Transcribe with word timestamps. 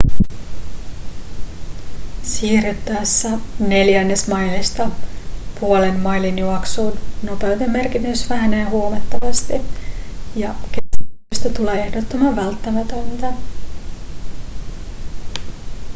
siirryttäessä 2.23 3.29
neljännesmailista 3.59 4.89
puolen 5.59 5.99
mailin 5.99 6.39
juoksuun 6.39 6.99
nopeuden 7.23 7.71
merkitys 7.71 8.29
vähenee 8.29 8.63
huomattavasti 8.63 9.53
ja 10.35 10.55
kestävyydestä 10.71 11.49
tulee 11.57 11.85
ehdottoman 11.87 12.35
välttämätöntä 12.35 13.33